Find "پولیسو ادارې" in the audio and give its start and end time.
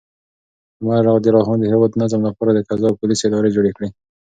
2.99-3.53